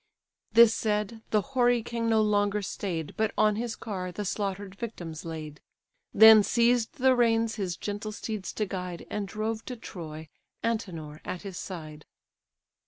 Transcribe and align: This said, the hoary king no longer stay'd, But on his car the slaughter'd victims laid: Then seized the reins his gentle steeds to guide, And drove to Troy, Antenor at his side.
This 0.53 0.73
said, 0.73 1.21
the 1.29 1.41
hoary 1.53 1.83
king 1.83 2.09
no 2.09 2.23
longer 2.23 2.63
stay'd, 2.63 3.13
But 3.17 3.31
on 3.37 3.55
his 3.57 3.75
car 3.75 4.11
the 4.11 4.25
slaughter'd 4.25 4.73
victims 4.73 5.25
laid: 5.25 5.61
Then 6.11 6.41
seized 6.41 6.93
the 6.95 7.15
reins 7.15 7.57
his 7.57 7.77
gentle 7.77 8.11
steeds 8.11 8.51
to 8.53 8.65
guide, 8.65 9.05
And 9.11 9.27
drove 9.27 9.63
to 9.65 9.75
Troy, 9.75 10.27
Antenor 10.63 11.21
at 11.23 11.43
his 11.43 11.59
side. 11.59 12.07